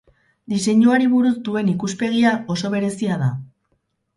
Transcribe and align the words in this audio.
Diseinuari 0.53 1.09
buruz 1.11 1.33
duen 1.49 1.69
ikuspegia 1.75 2.33
oso 2.55 2.73
berezia 2.77 3.19
da. 3.25 3.29